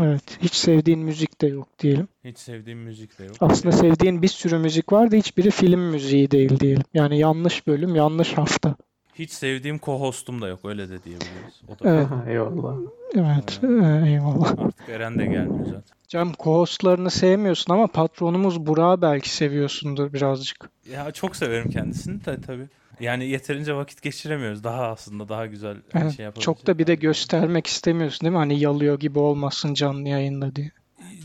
[0.00, 2.08] Evet, hiç sevdiğin müzik de yok diyelim.
[2.24, 3.36] Hiç sevdiğim müzik de yok.
[3.40, 6.82] Aslında sevdiğin bir sürü müzik var da hiçbiri film müziği değil diyelim.
[6.94, 8.76] Yani yanlış bölüm, yanlış hafta.
[9.18, 10.60] Hiç sevdiğim co-hostum da yok.
[10.64, 11.62] Öyle de diyebiliriz.
[11.68, 12.76] O da Evet, Eyvallah.
[13.14, 14.50] evet, e, eyvallah.
[14.58, 15.96] artık Eren de gelmiyor zaten.
[16.08, 20.70] Cem, co-hostlarını sevmiyorsun ama patronumuz Burak'ı belki seviyorsundur birazcık.
[20.92, 22.68] Ya çok severim kendisini de tabii.
[23.00, 24.64] Yani yeterince vakit geçiremiyoruz.
[24.64, 26.44] Daha aslında daha güzel Evet, şey yapabileceğiz.
[26.44, 28.38] Çok da bir de göstermek istemiyorsun değil mi?
[28.38, 30.70] Hani yalıyor gibi olmasın canlı yayında diye.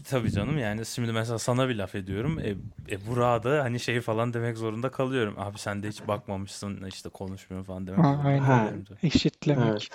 [0.09, 2.39] Tabii canım yani şimdi mesela sana bir laf ediyorum.
[2.39, 2.49] E,
[2.95, 5.35] e Burak'a da hani şey falan demek zorunda kalıyorum.
[5.37, 8.85] Abi sen de hiç bakmamışsın işte konuşmuyor falan demek Ha, zorunda aynen.
[9.03, 9.69] Eşitlemek.
[9.71, 9.89] Evet.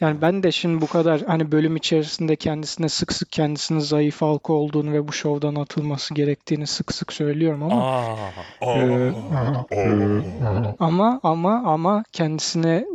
[0.00, 4.52] Yani ben de şimdi bu kadar hani bölüm içerisinde kendisine sık sık kendisinin zayıf halka
[4.52, 8.16] olduğunu ve bu şovdan atılması gerektiğini sık sık söylüyorum ama Aa,
[8.60, 9.66] aa.
[9.72, 12.86] Ee, ama ama ama kendisine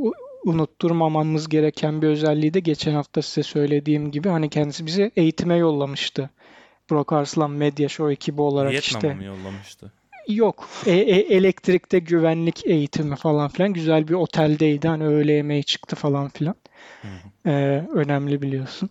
[0.46, 6.30] unutturmamamız gereken bir özelliği de geçen hafta size söylediğim gibi hani kendisi bizi eğitime yollamıştı.
[6.90, 9.14] Burak Arslan Medya Show ekibi olarak Vietnam'a işte.
[9.14, 9.92] mı yollamıştı?
[10.28, 10.70] Yok.
[10.86, 13.74] E- e- elektrikte güvenlik eğitimi falan filan.
[13.74, 14.88] Güzel bir oteldeydi.
[14.88, 16.56] Hani öğle yemeği çıktı falan filan.
[17.46, 18.90] Ee, önemli biliyorsun.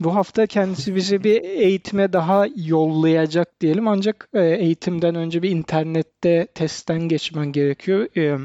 [0.00, 3.88] Bu hafta kendisi bizi bir eğitime daha yollayacak diyelim.
[3.88, 8.08] Ancak e, eğitimden önce bir internette testten geçmen gerekiyor.
[8.16, 8.38] E,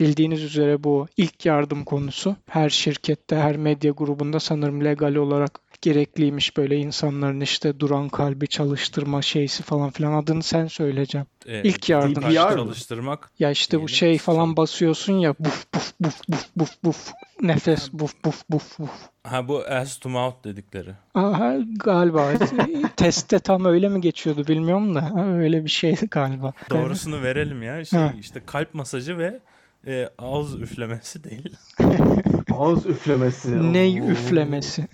[0.00, 2.36] bildiğiniz üzere bu ilk yardım konusu.
[2.46, 9.22] Her şirkette, her medya grubunda sanırım legal olarak gerekliymiş böyle insanların işte duran kalbi çalıştırma
[9.22, 11.26] şeysi falan filan adını sen söyleyeceğim.
[11.46, 12.22] E, İlk yardım.
[12.22, 13.30] kalp çalıştırmak.
[13.38, 13.94] Ya işte bu Diyelim.
[13.94, 17.10] şey falan basıyorsun ya buf buf buf buf buf buf
[17.42, 18.90] nefes buf buf buf buf.
[19.24, 20.90] Ha bu ass to mouth dedikleri.
[21.14, 22.32] Aha, galiba
[22.96, 26.52] testte tam öyle mi geçiyordu bilmiyorum da Ha, öyle bir şeydi galiba.
[26.70, 27.84] Doğrusunu verelim ya.
[27.84, 28.12] Şey, Ha.
[28.20, 29.40] işte kalp masajı ve
[29.86, 31.56] e, ağız üflemesi değil.
[32.52, 33.72] Ağız üflemesi.
[33.72, 34.88] Ney üflemesi.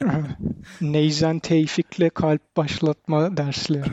[0.80, 3.88] Neyzen tevfikle kalp başlatma dersleri.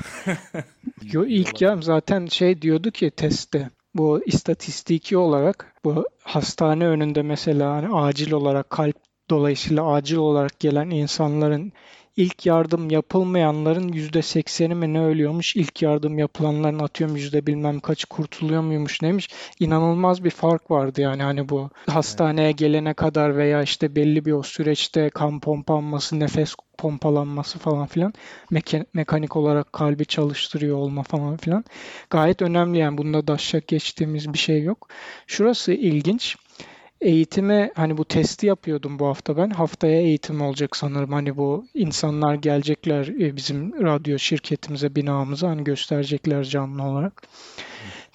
[1.03, 7.73] Yo, ilk ya zaten şey diyordu ki testte bu istatistiki olarak bu hastane önünde mesela
[7.73, 8.95] hani acil olarak kalp
[9.29, 11.73] dolayısıyla acil olarak gelen insanların
[12.17, 18.07] ilk yardım yapılmayanların yüzde sekseni mi ne ölüyormuş ilk yardım yapılanların atıyorum yüzde bilmem kaçı
[18.07, 23.95] kurtuluyor muymuş neymiş inanılmaz bir fark vardı yani hani bu hastaneye gelene kadar veya işte
[23.95, 28.13] belli bir o süreçte kan pompanması nefes pompalanması falan filan
[28.51, 31.65] meka- mekanik olarak kalbi çalıştırıyor olma falan filan
[32.09, 34.89] gayet önemli yani bunda daşşak geçtiğimiz bir şey yok.
[35.27, 36.35] Şurası ilginç.
[37.03, 39.49] Eğitime hani bu testi yapıyordum bu hafta ben.
[39.49, 41.11] Haftaya eğitim olacak sanırım.
[41.11, 47.23] Hani bu insanlar gelecekler e, bizim radyo şirketimize, binamıza hani gösterecekler canlı olarak.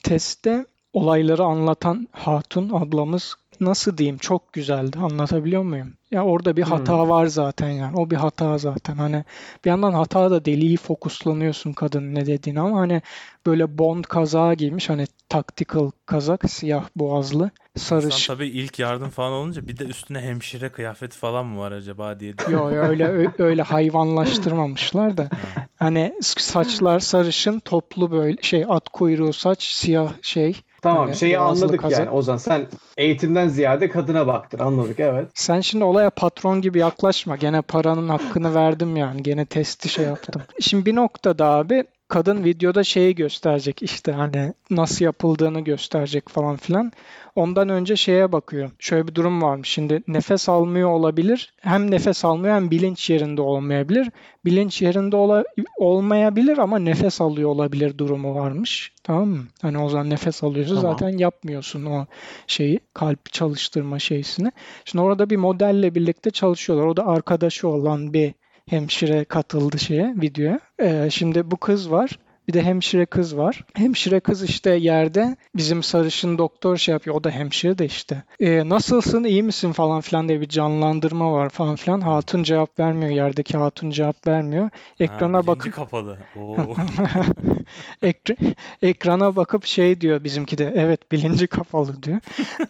[0.03, 4.99] Testte olayları anlatan hatun ablamız nasıl diyeyim çok güzeldi.
[4.99, 5.98] Anlatabiliyor muyum?
[6.11, 7.97] Ya orada bir hata var zaten yani.
[7.97, 8.97] O bir hata zaten.
[8.97, 9.25] Hani
[9.65, 13.03] bir yandan hata da deli iyi fokuslanıyorsun kadının ne dediğini ama hani
[13.47, 18.27] böyle Bond kazağı giymiş hani tactical kazak siyah boğazlı sarış.
[18.27, 22.35] tabii ilk yardım falan olunca bir de üstüne hemşire kıyafeti falan mı var acaba diye.
[22.51, 23.63] Yo yo, öyle öyle
[24.23, 25.29] hayvanlaştırmamışlar da.
[25.77, 30.61] Hani saçlar sarışın toplu böyle şey at kuyruğu saç siyah şey.
[30.83, 31.99] Tamam Hani şeyi anladık kazak.
[31.99, 32.67] yani Ozan sen
[32.97, 35.29] eğitimden ziyade kadına baktın anladık evet.
[35.35, 37.37] Sen şimdi olaya patron gibi yaklaşma.
[37.37, 39.23] Gene paranın hakkını verdim yani.
[39.23, 40.43] Gene testi şey yaptım.
[40.61, 46.93] Şimdi bir noktada abi kadın videoda şeyi gösterecek işte hani nasıl yapıldığını gösterecek falan filan.
[47.37, 48.71] Ondan önce şeye bakıyor.
[48.79, 49.69] Şöyle bir durum varmış.
[49.69, 51.53] Şimdi nefes almıyor olabilir.
[51.61, 54.11] Hem nefes almıyor hem bilinç yerinde olmayabilir.
[54.45, 55.45] Bilinç yerinde ola-
[55.79, 58.93] olmayabilir ama nefes alıyor olabilir durumu varmış.
[59.05, 59.45] Tamam mı?
[59.63, 60.91] Hani o zaman nefes alıyorsa Tamam.
[60.93, 62.07] zaten yapmıyorsun o
[62.47, 64.53] şeyi kalp çalıştırma şeysini.
[64.85, 66.87] Şimdi orada bir modelle birlikte çalışıyorlar.
[66.87, 68.35] O da arkadaşı olan bir
[68.71, 70.61] hemşire katıldı şeye videoya.
[70.81, 72.19] Ee, şimdi bu kız var.
[72.49, 73.65] Bir de hemşire kız var.
[73.75, 77.17] Hemşire kız işte yerde bizim sarışın doktor şey yapıyor.
[77.17, 78.23] O da hemşire de işte.
[78.41, 82.01] Ee, nasılsın iyi misin falan filan diye bir canlandırma var falan filan.
[82.01, 83.11] Hatun cevap vermiyor.
[83.11, 84.71] Yerdeki hatun cevap vermiyor.
[85.01, 86.19] Ekrana Ha, bakıp kapalı.
[86.37, 86.57] Oo.
[88.03, 92.21] Ekra- ekrana bakıp şey diyor bizimki de evet bilinci kapalı diyor.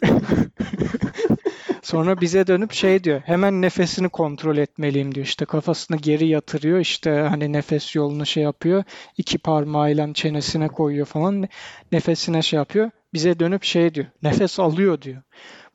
[1.83, 7.11] Sonra bize dönüp şey diyor hemen nefesini kontrol etmeliyim diyor işte kafasını geri yatırıyor işte
[7.11, 8.85] hani nefes yolunu şey yapıyor
[9.17, 11.49] iki parmağıyla çenesine koyuyor falan
[11.93, 15.23] nefesine şey yapıyor bize dönüp şey diyor nefes alıyor diyor.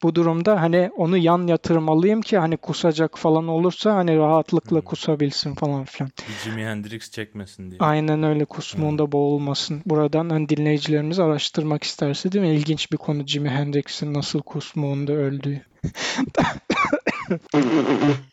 [0.04, 4.86] Bu durumda hani onu yan yatırmalıyım ki hani kusacak falan olursa hani rahatlıkla Hmm.
[4.86, 6.12] kusabilsin falan filan.
[6.44, 7.78] Jimi Hendrix çekmesin diye.
[7.80, 9.82] Aynen öyle kusmuğunda boğulmasın.
[9.86, 12.56] Buradan hani dinleyicilerimiz araştırmak isterse değil mi?
[12.56, 15.62] İlginç bir konu Jimi Hendrix'in nasıl kusmuğunda öldüğü.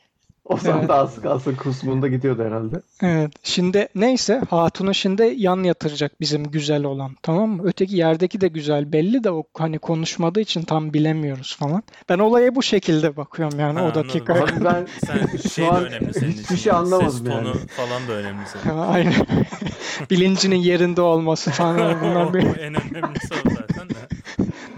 [0.50, 0.88] Ozan Evet.
[0.88, 2.76] da az kalsın kusmunda gidiyordu herhalde.
[3.02, 3.30] Evet.
[3.42, 7.10] Şimdi neyse Hatun'u şimdi yan yatıracak bizim güzel olan.
[7.22, 7.62] Tamam mı?
[7.64, 11.82] Öteki yerdeki de güzel belli de o hani konuşmadığı için tam bilemiyoruz falan.
[12.08, 14.34] Ben olaya bu şekilde bakıyorum yani Ha, o dakika.
[14.34, 16.56] Abi ben Sen şey de an önemli senin hiçbir için.
[16.56, 16.78] şey yani.
[16.82, 17.66] anlamadım Ses tonu yani.
[17.68, 18.76] falan da önemli senin.
[18.76, 19.14] Ha, Aynen.
[20.10, 23.94] Bilincinin yerinde olması falan bunlar bir O en önemlisi o zaten de.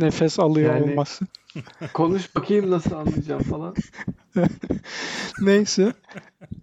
[0.00, 1.24] nefes alıyor Yani- olması.
[1.92, 3.74] konuş bakayım nasıl anlayacağım falan.
[5.40, 5.92] Neyse.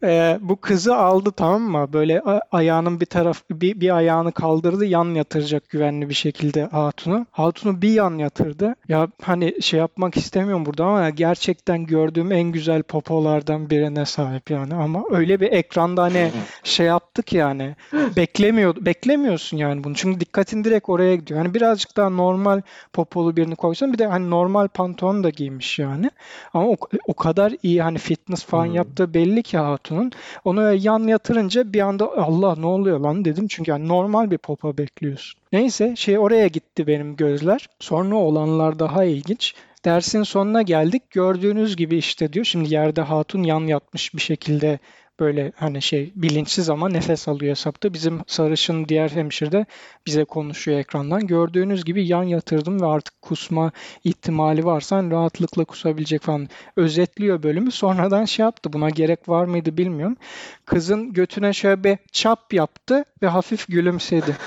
[0.04, 1.94] Ee, bu kızı aldı tamam mı?
[1.94, 7.26] Böyle ayağının bir taraf bir, bir ayağını kaldırdı yan yatıracak güvenli bir şekilde Hatun'u.
[7.32, 8.76] Hatun'u bir yan yatırdı.
[8.88, 14.76] Ya hani şey yapmak istemiyorum burada ama gerçekten gördüğüm en güzel popolardan birine sahip yani.
[14.76, 16.32] Ama öyle bir ekranda hani
[16.64, 17.76] şey yaptık yani.
[17.94, 19.96] Beklemiyor, beklemiyorsun yani bunu.
[19.96, 21.40] Çünkü dikkatin direkt oraya gidiyor.
[21.40, 22.62] Hani birazcık daha normal
[22.94, 26.12] popolu birini koysan bir de hani normal pantolon da giymiş yani.
[26.54, 26.76] Ama o,
[27.08, 28.76] o kadar iyi hani fitness falan Hmm.
[28.76, 30.12] yaptığı belli ki Hatun'un.
[30.46, 33.48] Onu yan yatırınca bir anda Allah ne oluyor lan dedim.
[33.48, 35.42] Çünkü yani normal bir popa bekliyorsun.
[35.52, 37.70] Neyse şey oraya gitti benim gözler.
[37.80, 39.54] Sonra olanlar daha ilginç.
[39.86, 41.12] Dersin sonuna geldik.
[41.12, 42.46] Gördüğünüz gibi işte diyor.
[42.46, 44.80] Şimdi yerde hatun yan yatmış bir şekilde
[45.20, 47.94] Böyle hani şey bilinçsiz ama nefes alıyor hesapta.
[47.94, 49.66] Bizim sarışın diğer hemşire de
[50.08, 51.28] bize konuşuyor ekrandan.
[51.28, 53.72] Gördüğünüz gibi yan yatırdım ve artık kusma
[54.04, 56.50] ihtimali varsa rahatlıkla kusabilecek falan.
[56.76, 57.72] Özetliyor bölümü.
[57.72, 58.74] Sonradan şey yaptı.
[58.74, 60.18] Buna gerek var mıydı bilmiyorum.
[60.66, 64.38] Kızın götüne şöyle bir çap yaptı ve hafif gülümsedi.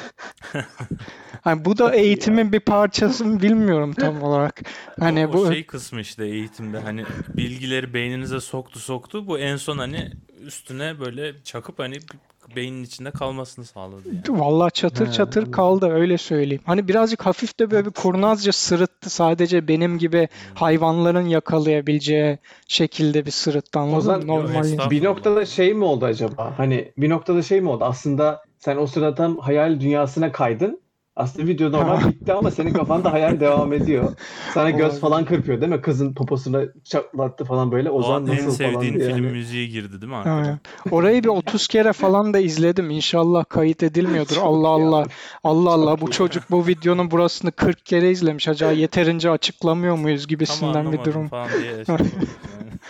[1.43, 4.61] Hani bu da eğitimin bir parçası mı bilmiyorum tam olarak.
[5.01, 7.05] Hani o, bu o şey kısmı işte eğitimde hani
[7.37, 11.97] bilgileri beyninize soktu soktu bu en son hani üstüne böyle çakıp hani
[12.57, 14.41] beynin içinde kalmasını sağladı yani.
[14.41, 15.53] Vallahi çatır He, çatır anladım.
[15.53, 16.63] kaldı öyle söyleyeyim.
[16.67, 19.11] Hani birazcık hafif de böyle bir kurnazca sırıttı.
[19.11, 24.27] Sadece benim gibi hayvanların yakalayabileceği şekilde bir sırıttı anladın zaman- mı?
[24.27, 24.91] Normal.
[24.91, 26.55] Bir noktada şey mi oldu acaba?
[26.57, 27.85] Hani bir noktada şey mi oldu?
[27.85, 30.82] Aslında sen o sırada tam hayal dünyasına kaydın.
[31.17, 34.13] Aslında video normal bitti ama senin kafanda hayal devam ediyor.
[34.55, 35.81] Sana göz falan kırpıyor değil mi?
[35.81, 37.91] Kızın poposuna çatlattı falan böyle.
[37.91, 39.07] O Ozan an en nasıl falan sevdiğin diye.
[39.15, 39.33] film Yani.
[39.33, 40.35] müziği girdi değil mi arkada?
[40.35, 40.61] Aynen.
[40.91, 42.91] Orayı bir 30 kere falan da izledim.
[42.91, 44.37] İnşallah kayıt edilmiyordur.
[44.43, 45.05] Allah Allah.
[45.45, 48.49] Allah Allah bu çocuk bu videonun burasını 40 kere izlemiş.
[48.49, 51.29] Acaba yeterince açıklamıyor muyuz gibisinden bir durum.
[51.29, 51.97] falan diye şey.
[51.99, 52.09] Yani.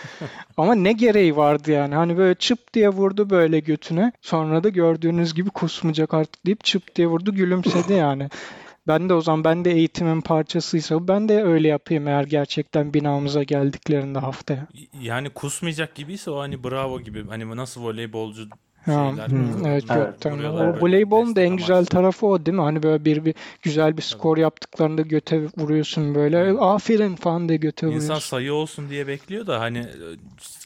[0.57, 1.95] Ama ne gereği vardı yani?
[1.95, 4.11] Hani böyle çıp diye vurdu böyle götüne.
[4.21, 8.29] Sonra da gördüğünüz gibi kusmayacak artık deyip çıp diye vurdu gülümsedi yani.
[8.87, 13.43] Ben de o zaman ben de eğitimin parçasıysa ben de öyle yapayım eğer gerçekten binamıza
[13.43, 14.67] geldiklerinde haftaya.
[15.01, 18.49] Yani kusmayacak gibiyse o hani bravo gibi hani nasıl voleybolcu
[18.85, 21.85] şeyler hmm, Evet, vuruyorlar O voleybolun da en güzel amaçlı.
[21.85, 22.61] tarafı o değil mi?
[22.61, 26.37] Hani böyle bir, bir güzel bir skor yaptıklarında göte vuruyorsun böyle.
[26.59, 28.19] Aferin falan diye göte İnsan vuruyorsun.
[28.19, 29.95] sayı olsun diye bekliyor da hani e,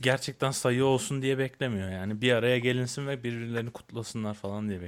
[0.02, 2.22] gerçekten sayı olsun diye beklemiyor yani.
[2.22, 4.82] Bir araya gelinsin ve birbirlerini kutlasınlar falan diye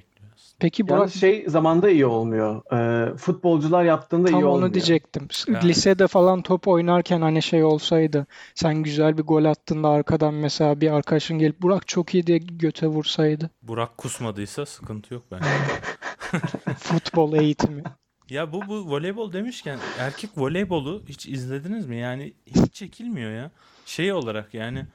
[0.60, 2.62] Peki Burak Yalnız şey zamanda iyi olmuyor.
[2.74, 4.74] Ee, futbolcular yaptığında Tam iyi onu olmuyor.
[4.74, 5.28] diyecektim.
[5.48, 5.68] Yani.
[5.68, 10.92] Lisede falan top oynarken hani şey olsaydı sen güzel bir gol attığında arkadan mesela bir
[10.92, 13.50] arkadaşın gelip Burak çok iyi diye göte vursaydı.
[13.62, 15.46] Burak kusmadıysa sıkıntı yok bence.
[16.78, 17.84] Futbol eğitimi.
[18.30, 21.98] Ya bu bu voleybol demişken erkek voleybolu hiç izlediniz mi?
[21.98, 23.52] Yani hiç çekilmiyor ya.
[23.86, 24.86] Şey olarak yani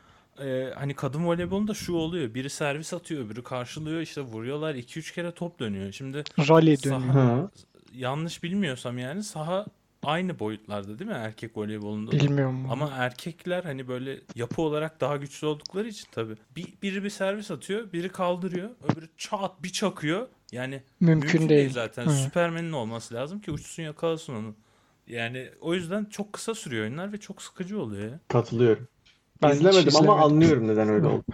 [0.41, 2.35] e, hani kadın voleybolunda şu oluyor.
[2.35, 4.75] Biri servis atıyor, biri karşılıyor, işte vuruyorlar.
[4.75, 5.93] 2-3 kere top dönüyor.
[5.93, 7.15] Şimdi Rally saha- dönüyor.
[7.43, 7.51] Hı.
[7.93, 9.67] yanlış bilmiyorsam yani saha
[10.03, 12.13] aynı boyutlarda değil mi erkek voleybolunda?
[12.13, 12.17] da?
[12.17, 12.67] Bilmiyorum.
[12.71, 16.35] Ama erkekler hani böyle yapı olarak daha güçlü oldukları için tabii.
[16.57, 20.29] Bir, biri bir servis atıyor, biri kaldırıyor, öbürü çat bir çakıyor.
[20.53, 21.61] Yani Mümkün, mümkün, değil.
[21.61, 22.09] değil zaten.
[22.09, 24.55] Süpermen'in olması lazım ki uçsun yakalasın onu.
[25.07, 28.19] Yani o yüzden çok kısa sürüyor oyunlar ve çok sıkıcı oluyor.
[28.29, 28.89] Katılıyorum.
[29.43, 31.25] Ben İzlemedim ama anlıyorum neden öyle oldu.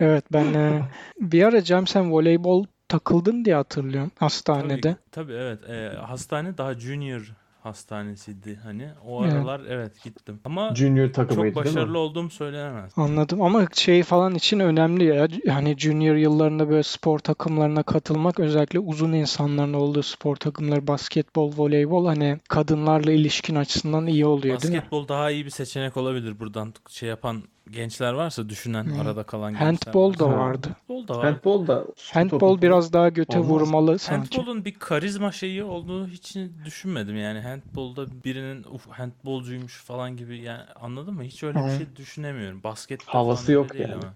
[0.00, 0.82] Evet ben e,
[1.20, 4.80] bir ara Cem sen voleybol takıldın diye hatırlıyorum hastanede.
[4.80, 5.58] Tabii, tabii evet.
[5.68, 8.88] Ee, hastane daha junior hastanesiydi hani.
[9.06, 9.34] O Evet.
[9.34, 10.40] aralar evet gittim.
[10.44, 11.80] Ama Junior takımıydı çok değil mi?
[11.80, 12.92] başarılı olduğum söylenemez.
[12.96, 15.28] Anladım ama şey falan için önemli ya.
[15.48, 22.06] Hani junior yıllarında böyle spor takımlarına katılmak özellikle uzun insanların olduğu spor takımları basketbol, voleybol
[22.06, 24.76] hani kadınlarla ilişkin açısından iyi oluyor değil mi?
[24.76, 29.00] Basketbol daha iyi bir seçenek olabilir buradan şey yapan gençler varsa düşünen Hmm.
[29.00, 30.38] arada kalan gençler Handbol da varsa.
[30.38, 30.68] Vardı.
[30.88, 31.24] Handbol da var.
[31.24, 33.50] Handbol da Handbol topu- biraz daha göte Olmaz.
[33.50, 34.36] vurmalı sanki.
[34.36, 40.62] Handbolun bir karizma şeyi olduğunu hiç düşünmedim yani handbolda birinin uf handbolcuymuş falan gibi yani
[40.80, 41.22] anladın mı?
[41.22, 41.76] Hiç öyle bir Hı.
[41.76, 42.62] şey düşünemiyorum.
[42.64, 43.94] Baskette Havası yok yani.
[43.94, 44.14] ama.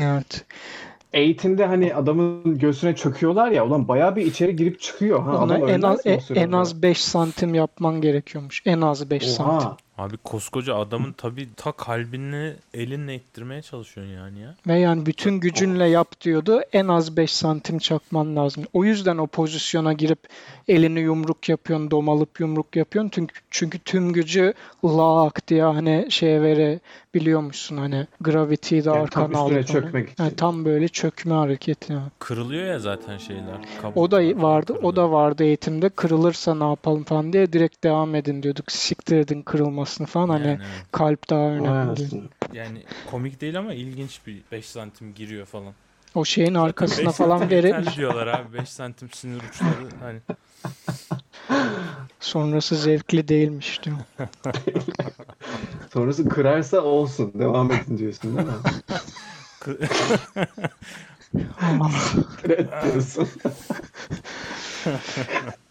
[0.00, 0.44] Evet.
[1.12, 5.22] eğitimde hani adamın göğsüne çöküyorlar ya ulan bayağı bir içeri girip çıkıyor.
[5.22, 8.62] Ha, Ona adam en az e- en az 5 santim yapman gerekiyormuş.
[8.66, 9.70] En az 5 santim.
[9.98, 14.54] Abi koskoca adamın tabii ta kalbini elinle ittirmeye çalışıyorsun yani ya.
[14.66, 16.60] Ve yani bütün gücünle yap diyordu.
[16.72, 18.64] En az 5 santim çakman lazım.
[18.72, 20.18] O yüzden o pozisyona girip
[20.68, 23.10] elini yumruk yapıyorsun, domalıp yumruk yapıyorsun.
[23.14, 24.54] Çünkü, çünkü tüm gücü
[24.84, 27.76] lak diye hani şeye verebiliyormuşsun.
[27.76, 29.82] Hani gravity'yi de Yani tam arkana üstüne alıp onu.
[29.82, 30.24] çökmek için.
[30.24, 31.92] Yani tam böyle çökme hareketi.
[31.92, 32.08] yani.
[32.18, 33.42] Kırılıyor ya zaten şeyler.
[33.94, 34.96] O da kabuklar vardı, o kırılıyor.
[34.96, 35.88] da vardı eğitimde.
[35.88, 38.72] Kırılırsa ne yapalım falan diye direkt devam edin diyorduk.
[38.72, 39.42] Siktir edin
[39.86, 40.28] kırılmasını falan.
[40.28, 40.86] Hani Yani, evet.
[40.92, 42.20] kalp daha önemli.
[42.52, 45.72] yani komik değil ama ilginç bir 5 santim giriyor falan.
[46.14, 50.20] O şeyin arkasına 5 falan yeterli diyorlar abi 5 santim sinir uçları hani
[52.20, 53.96] sonrası zevkli değilmiş diyor.
[55.92, 57.32] Sonrası kırarsa olsun.
[57.38, 58.54] Devam edin diyorsun değil mi?
[62.44, 63.28] Evet diyorsun.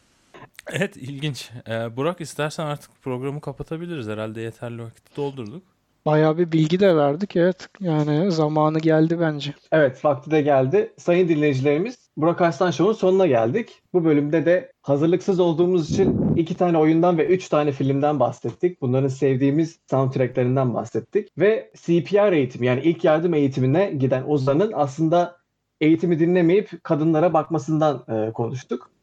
[0.77, 1.51] Evet ilginç.
[1.69, 4.07] Ee, Burak istersen artık programı kapatabiliriz.
[4.07, 5.63] Herhalde yeterli vakit doldurduk.
[6.05, 7.35] bayağı bir bilgi de verdik.
[7.35, 9.53] Evet yani zamanı geldi bence.
[9.71, 10.93] Evet vakti de geldi.
[10.97, 13.81] Sayın dinleyicilerimiz Burak Arslan Show'un sonuna geldik.
[13.93, 18.81] Bu bölümde de hazırlıksız olduğumuz için iki tane oyundan ve üç tane filmden bahsettik.
[18.81, 21.29] Bunların sevdiğimiz soundtracklerinden bahsettik.
[21.38, 25.38] Ve CPR eğitimi yani ilk yardım eğitimine giden Ozan'ın aslında
[25.81, 28.94] eğitimi dinlemeyip kadınlara bakmasından e, konuştuk.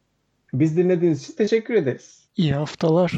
[0.55, 2.29] Biz dinlediğiniz için teşekkür ederiz.
[2.37, 3.13] İyi haftalar.